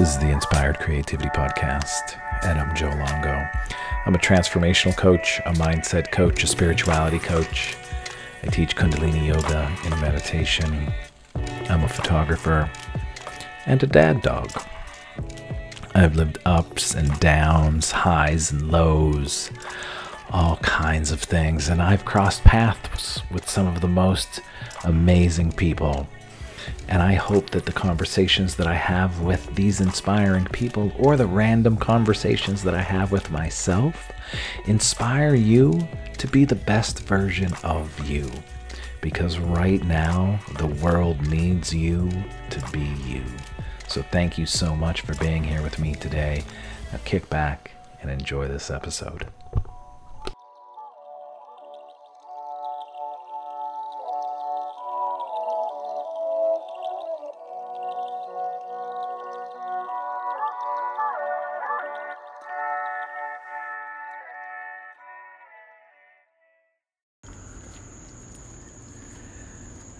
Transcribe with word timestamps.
is 0.00 0.18
the 0.18 0.30
Inspired 0.30 0.80
Creativity 0.80 1.28
Podcast, 1.28 2.18
and 2.42 2.58
I'm 2.58 2.74
Joe 2.74 2.88
Longo. 2.88 3.48
I'm 4.06 4.14
a 4.14 4.18
transformational 4.18 4.96
coach, 4.96 5.40
a 5.46 5.52
mindset 5.52 6.10
coach, 6.10 6.42
a 6.42 6.46
spirituality 6.48 7.18
coach. 7.18 7.76
I 8.42 8.48
teach 8.48 8.74
Kundalini 8.74 9.28
yoga 9.28 9.70
and 9.84 10.00
meditation. 10.00 10.92
I'm 11.68 11.84
a 11.84 11.88
photographer 11.88 12.68
and 13.66 13.82
a 13.82 13.86
dad 13.86 14.22
dog. 14.22 14.50
I've 15.94 16.16
lived 16.16 16.38
ups 16.44 16.94
and 16.94 17.20
downs, 17.20 17.90
highs 17.92 18.50
and 18.50 18.72
lows, 18.72 19.50
all 20.30 20.56
kinds 20.56 21.12
of 21.12 21.20
things, 21.20 21.68
and 21.68 21.80
I've 21.80 22.04
crossed 22.04 22.42
paths 22.42 23.22
with 23.30 23.48
some 23.48 23.68
of 23.68 23.80
the 23.80 23.88
most 23.88 24.40
amazing 24.82 25.52
people 25.52 26.08
and 26.88 27.02
I 27.02 27.14
hope 27.14 27.50
that 27.50 27.66
the 27.66 27.72
conversations 27.72 28.54
that 28.56 28.66
I 28.66 28.74
have 28.74 29.20
with 29.20 29.54
these 29.54 29.80
inspiring 29.80 30.46
people 30.46 30.92
or 30.98 31.16
the 31.16 31.26
random 31.26 31.76
conversations 31.76 32.62
that 32.62 32.74
I 32.74 32.82
have 32.82 33.12
with 33.12 33.30
myself 33.30 34.12
inspire 34.66 35.34
you 35.34 35.86
to 36.18 36.26
be 36.28 36.44
the 36.44 36.54
best 36.54 37.00
version 37.00 37.52
of 37.62 38.08
you. 38.08 38.30
Because 39.00 39.38
right 39.38 39.84
now, 39.84 40.40
the 40.58 40.66
world 40.66 41.26
needs 41.28 41.74
you 41.74 42.10
to 42.50 42.70
be 42.72 42.94
you. 43.04 43.24
So 43.88 44.02
thank 44.02 44.38
you 44.38 44.46
so 44.46 44.74
much 44.74 45.02
for 45.02 45.14
being 45.16 45.44
here 45.44 45.62
with 45.62 45.78
me 45.78 45.94
today. 45.94 46.44
Now 46.92 46.98
kick 47.04 47.28
back 47.28 47.72
and 48.00 48.10
enjoy 48.10 48.48
this 48.48 48.70
episode. 48.70 49.26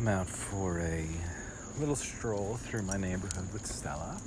I'm 0.00 0.08
out 0.08 0.30
for 0.30 0.80
a 0.80 1.06
little 1.78 1.94
stroll 1.94 2.56
through 2.56 2.84
my 2.84 2.96
neighborhood 2.96 3.52
with 3.52 3.66
Stella. 3.66 4.18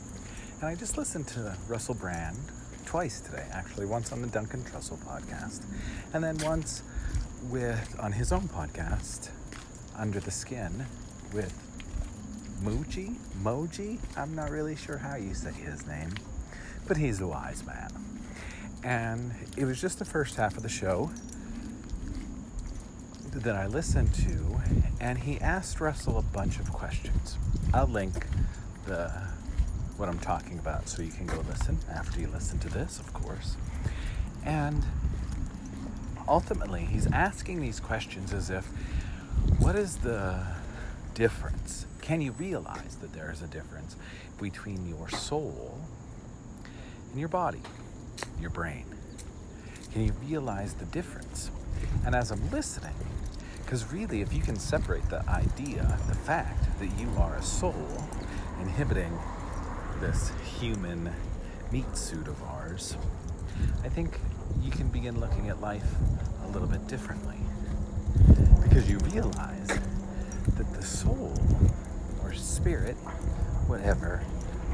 And 0.61 0.69
I 0.69 0.75
just 0.75 0.99
listened 0.99 1.27
to 1.29 1.57
Russell 1.67 1.95
Brand 1.95 2.37
twice 2.85 3.19
today, 3.19 3.47
actually. 3.51 3.87
Once 3.87 4.11
on 4.11 4.21
the 4.21 4.27
Duncan 4.27 4.61
Trussell 4.61 4.99
podcast, 4.99 5.63
and 6.13 6.23
then 6.23 6.37
once 6.45 6.83
with 7.49 7.95
on 7.99 8.11
his 8.11 8.31
own 8.31 8.49
podcast, 8.49 9.31
Under 9.97 10.19
the 10.19 10.29
Skin, 10.29 10.85
with 11.33 11.51
Muji? 12.61 13.15
Moji? 13.41 13.97
I'm 14.15 14.35
not 14.35 14.51
really 14.51 14.75
sure 14.75 14.99
how 14.99 15.15
you 15.15 15.33
say 15.33 15.53
his 15.53 15.87
name, 15.87 16.11
but 16.87 16.97
he's 16.97 17.19
a 17.19 17.25
wise 17.25 17.65
man. 17.65 17.89
And 18.83 19.33
it 19.57 19.65
was 19.65 19.81
just 19.81 19.97
the 19.97 20.05
first 20.05 20.35
half 20.35 20.55
of 20.55 20.61
the 20.61 20.69
show 20.69 21.09
that 23.33 23.55
I 23.55 23.67
listened 23.67 24.13
to, 24.15 24.61
and 24.99 25.17
he 25.17 25.39
asked 25.41 25.81
Russell 25.81 26.17
a 26.17 26.21
bunch 26.21 26.59
of 26.59 26.71
questions. 26.71 27.37
I'll 27.73 27.87
link 27.87 28.27
the 28.85 29.11
what 29.97 30.09
I'm 30.09 30.19
talking 30.19 30.57
about 30.59 30.87
so 30.89 31.01
you 31.01 31.11
can 31.11 31.27
go 31.27 31.43
listen 31.47 31.77
after 31.91 32.19
you 32.19 32.27
listen 32.27 32.59
to 32.59 32.69
this, 32.69 32.99
of 32.99 33.13
course. 33.13 33.55
And 34.43 34.83
ultimately, 36.27 36.81
he's 36.85 37.07
asking 37.11 37.61
these 37.61 37.79
questions 37.79 38.33
as 38.33 38.49
if, 38.49 38.65
what 39.59 39.75
is 39.75 39.97
the 39.97 40.45
difference? 41.13 41.85
Can 42.01 42.21
you 42.21 42.31
realize 42.31 42.97
that 43.01 43.13
there 43.13 43.31
is 43.31 43.41
a 43.41 43.47
difference 43.47 43.95
between 44.39 44.87
your 44.87 45.09
soul 45.09 45.79
and 47.11 47.19
your 47.19 47.29
body, 47.29 47.61
your 48.41 48.49
brain? 48.49 48.85
Can 49.91 50.05
you 50.05 50.13
realize 50.27 50.73
the 50.73 50.85
difference? 50.85 51.51
And 52.05 52.15
as 52.15 52.31
I'm 52.31 52.49
listening, 52.49 52.95
because 53.73 53.91
really, 53.91 54.21
if 54.21 54.31
you 54.31 54.39
can 54.39 54.55
separate 54.55 55.09
the 55.09 55.27
idea, 55.27 55.97
the 56.07 56.13
fact 56.13 56.63
that 56.77 56.89
you 56.99 57.09
are 57.17 57.33
a 57.37 57.41
soul 57.41 58.07
inhibiting 58.61 59.11
this 59.99 60.31
human 60.59 61.11
meat 61.71 61.97
suit 61.97 62.27
of 62.27 62.39
ours, 62.43 62.95
I 63.83 63.89
think 63.89 64.19
you 64.61 64.69
can 64.69 64.89
begin 64.89 65.19
looking 65.19 65.49
at 65.49 65.59
life 65.59 65.91
a 66.45 66.49
little 66.49 66.67
bit 66.67 66.87
differently. 66.87 67.37
Because 68.61 68.87
you 68.87 68.99
realize 69.11 69.69
that 69.69 70.71
the 70.71 70.83
soul 70.83 71.33
or 72.21 72.31
spirit, 72.31 72.93
whatever 73.65 74.23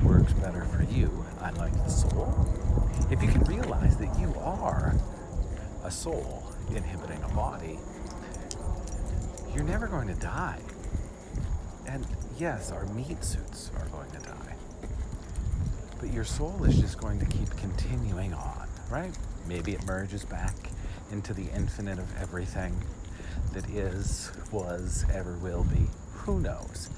works 0.04 0.34
better 0.34 0.66
for 0.66 0.84
you, 0.84 1.26
I 1.40 1.52
like 1.52 1.72
the 1.72 1.88
soul. 1.88 2.50
If 3.10 3.24
you 3.24 3.30
can 3.30 3.46
realize 3.46 3.96
that 3.96 4.20
you 4.20 4.36
are 4.42 4.94
a 5.86 5.90
soul 5.90 6.52
inhibiting 6.76 7.24
a 7.24 7.30
body, 7.30 7.80
you're 9.54 9.64
never 9.64 9.88
going 9.88 10.08
to 10.08 10.16
die. 10.16 10.60
And 11.88 12.06
yes, 12.38 12.72
our 12.72 12.86
meat 12.88 13.24
suits 13.24 13.72
are 13.78 13.86
going 13.88 14.12
to 14.12 14.20
die. 14.20 14.56
But 16.00 16.14
your 16.14 16.24
soul 16.24 16.64
is 16.64 16.80
just 16.80 16.98
going 17.00 17.20
to 17.20 17.26
keep 17.26 17.50
continuing 17.58 18.34
on, 18.34 18.68
right? 18.90 19.18
Maybe 19.48 19.74
it 19.74 19.86
merges 19.86 20.24
back 20.24 20.56
into 21.12 21.34
the 21.34 21.48
infinite 21.56 22.00
of 22.00 22.22
everything 22.22 22.76
that 23.54 23.68
is, 23.70 24.32
was, 24.52 25.06
ever 25.14 25.34
will 25.34 25.64
be. 25.64 25.88
Who 26.14 26.40
knows? 26.40 26.90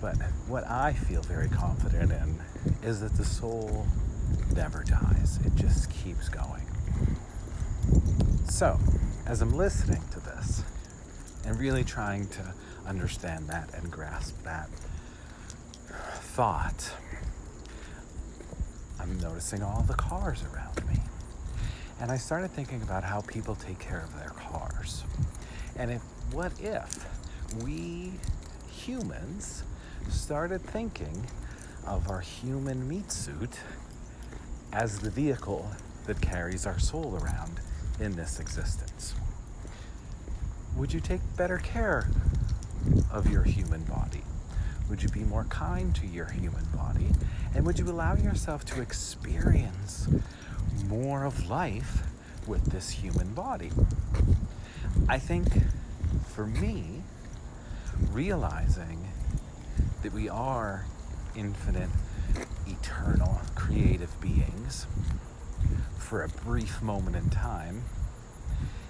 But 0.00 0.16
what 0.48 0.68
I 0.68 0.92
feel 0.92 1.22
very 1.22 1.48
confident 1.48 2.12
in 2.12 2.40
is 2.82 3.00
that 3.00 3.14
the 3.14 3.24
soul 3.24 3.86
never 4.54 4.82
dies, 4.82 5.38
it 5.44 5.54
just 5.54 5.90
keeps 5.90 6.28
going. 6.28 6.66
So, 8.48 8.78
as 9.26 9.42
I'm 9.42 9.56
listening 9.56 10.02
to 10.12 10.20
this, 10.20 10.62
and 11.46 11.58
really 11.60 11.84
trying 11.84 12.26
to 12.26 12.54
understand 12.86 13.48
that 13.48 13.72
and 13.74 13.90
grasp 13.90 14.42
that 14.42 14.68
thought. 16.36 16.92
I'm 19.00 19.18
noticing 19.20 19.62
all 19.62 19.82
the 19.82 19.94
cars 19.94 20.42
around 20.52 20.86
me. 20.88 21.00
And 22.00 22.10
I 22.10 22.16
started 22.16 22.50
thinking 22.50 22.82
about 22.82 23.04
how 23.04 23.20
people 23.22 23.54
take 23.54 23.78
care 23.78 24.00
of 24.00 24.14
their 24.18 24.30
cars. 24.30 25.04
And 25.76 25.90
if 25.90 26.02
what 26.32 26.52
if 26.60 27.06
we 27.62 28.14
humans 28.70 29.62
started 30.10 30.62
thinking 30.62 31.26
of 31.86 32.10
our 32.10 32.20
human 32.20 32.88
meat 32.88 33.12
suit 33.12 33.60
as 34.72 34.98
the 34.98 35.10
vehicle 35.10 35.70
that 36.06 36.20
carries 36.20 36.66
our 36.66 36.78
soul 36.78 37.18
around 37.22 37.60
in 38.00 38.16
this 38.16 38.40
existence? 38.40 39.14
Would 40.76 40.92
you 40.92 41.00
take 41.00 41.20
better 41.38 41.56
care 41.56 42.06
of 43.10 43.30
your 43.30 43.42
human 43.44 43.82
body? 43.84 44.22
Would 44.90 45.02
you 45.02 45.08
be 45.08 45.20
more 45.20 45.44
kind 45.44 45.94
to 45.96 46.06
your 46.06 46.26
human 46.26 46.64
body? 46.66 47.08
And 47.54 47.64
would 47.64 47.78
you 47.78 47.88
allow 47.88 48.14
yourself 48.14 48.66
to 48.66 48.82
experience 48.82 50.06
more 50.86 51.24
of 51.24 51.48
life 51.48 52.02
with 52.46 52.66
this 52.66 52.90
human 52.90 53.32
body? 53.32 53.70
I 55.08 55.18
think 55.18 55.48
for 56.26 56.46
me, 56.46 57.02
realizing 58.12 59.08
that 60.02 60.12
we 60.12 60.28
are 60.28 60.84
infinite, 61.34 61.90
eternal, 62.66 63.40
creative 63.54 64.20
beings 64.20 64.86
for 65.96 66.22
a 66.22 66.28
brief 66.28 66.82
moment 66.82 67.16
in 67.16 67.30
time 67.30 67.84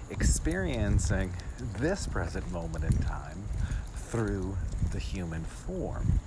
experiencing 0.09 1.33
this 1.79 2.07
present 2.07 2.49
moment 2.51 2.83
in 2.83 2.97
time 2.97 3.43
through 3.95 4.57
the 4.91 4.99
human 4.99 5.43
form, 5.43 6.19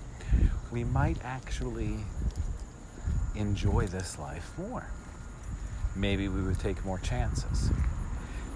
we 0.71 0.85
might 0.85 1.19
actually 1.25 1.97
enjoy 3.35 3.87
this 3.87 4.19
life 4.19 4.53
more. 4.59 4.87
Maybe 5.97 6.29
we 6.29 6.43
would 6.43 6.59
take 6.59 6.85
more 6.85 6.99
chances. 6.99 7.71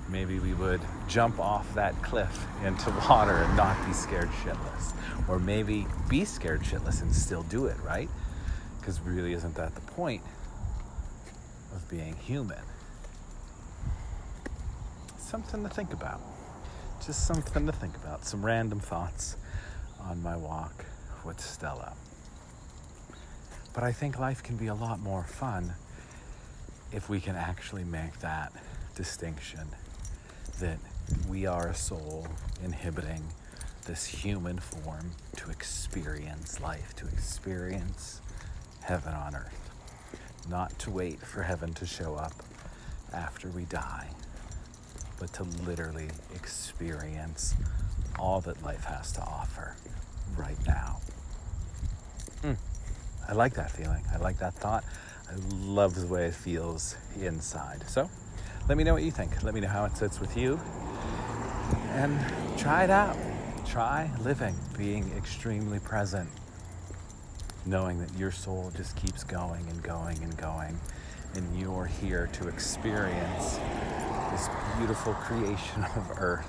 Maybe 0.09 0.39
we 0.39 0.53
would 0.55 0.81
jump 1.09 1.41
off 1.41 1.75
that 1.75 2.01
cliff 2.03 2.47
into 2.65 2.91
water 3.09 3.37
and 3.37 3.57
not 3.57 3.85
be 3.87 3.93
scared 3.93 4.29
shitless. 4.45 4.95
Or 5.29 5.39
maybe 5.39 5.87
be 6.09 6.25
scared 6.25 6.63
shitless 6.63 7.03
and 7.03 7.15
still 7.15 7.43
do 7.45 7.67
it, 7.67 7.77
right? 7.83 8.09
Because 8.79 9.01
really, 9.01 9.33
isn't 9.33 9.55
that 9.55 9.75
the 9.75 9.81
point 9.81 10.23
of 11.75 11.89
being 11.89 12.15
human? 12.17 12.61
Something 15.35 15.65
to 15.65 15.69
think 15.69 15.93
about. 15.93 16.21
Just 17.05 17.27
something 17.27 17.67
to 17.67 17.73
think 17.73 17.97
about. 17.97 18.25
Some 18.25 18.47
random 18.47 18.79
thoughts 18.79 19.37
on 20.01 20.23
my 20.23 20.37
walk 20.37 20.85
with 21.25 21.41
Stella. 21.41 21.95
But 23.73 23.83
I 23.83 23.91
think 23.91 24.21
life 24.21 24.45
can 24.45 24.57
be 24.57 24.69
a 24.69 24.75
lot 24.75 25.01
more 25.01 25.25
fun 25.25 25.73
if 26.93 27.09
we 27.09 27.19
can 27.19 27.35
actually 27.35 27.83
make 27.83 28.21
that 28.21 28.53
distinction 28.95 29.67
that 30.61 30.79
we 31.29 31.47
are 31.47 31.67
a 31.67 31.75
soul 31.75 32.29
inhibiting 32.63 33.25
this 33.87 34.07
human 34.07 34.61
form 34.61 35.11
to 35.39 35.51
experience 35.51 36.61
life, 36.61 36.95
to 36.95 37.09
experience 37.09 38.21
heaven 38.83 39.13
on 39.13 39.35
earth. 39.35 39.71
Not 40.49 40.79
to 40.79 40.93
wait 40.93 41.19
for 41.19 41.43
heaven 41.43 41.75
to 41.75 41.87
show 41.87 42.15
up 42.15 42.35
after 43.13 43.49
we 43.49 43.65
die, 43.65 44.11
but 45.25 45.33
to 45.33 45.45
literally 45.65 46.09
experience 46.35 47.55
all 48.19 48.43
that 48.43 48.63
life 48.63 48.85
has 48.85 49.11
to 49.11 49.23
offer 49.23 49.75
right 50.37 50.59
now. 50.67 51.01
Mm. 52.43 52.57
I 53.27 53.33
like 53.33 53.55
that 53.55 53.71
feeling. 53.71 54.05
I 54.13 54.19
like 54.19 54.37
that 54.41 54.53
thought. 54.53 54.85
I 55.31 55.35
love 55.65 55.95
the 55.95 56.07
way 56.07 56.27
it 56.27 56.35
feels 56.35 56.97
inside. 57.19 57.89
So 57.89 58.11
let 58.69 58.77
me 58.77 58.85
know 58.85 58.93
what 58.93 59.03
you 59.03 59.11
think. 59.11 59.43
Let 59.43 59.55
me 59.55 59.63
know 59.63 59.69
how 59.69 59.87
it 59.87 59.97
sits 59.97 60.21
with 60.21 60.37
you. 60.37 60.61
And 61.93 62.21
try 62.59 62.85
it 62.85 62.91
out. 62.91 63.17
Try 63.65 64.11
living, 64.23 64.55
being 64.77 65.11
extremely 65.17 65.79
present, 65.79 66.29
knowing 67.65 67.99
that 68.01 68.15
your 68.19 68.31
soul 68.31 68.71
just 68.77 68.95
keeps 68.95 69.25
going 69.25 69.67
and 69.71 69.83
going 69.83 70.23
and 70.23 70.37
going, 70.37 70.79
and 71.35 71.59
you're 71.59 71.87
here 71.87 72.29
to 72.35 72.49
experience 72.49 73.59
this 74.35 74.49
beautiful 74.79 75.15
creation 75.15 75.85
of 75.97 76.11
Earth 76.19 76.49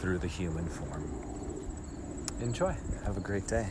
through 0.00 0.18
the 0.18 0.26
human 0.26 0.66
form. 0.66 1.04
Enjoy. 2.40 2.74
Have 3.04 3.16
a 3.16 3.20
great 3.20 3.46
day. 3.46 3.68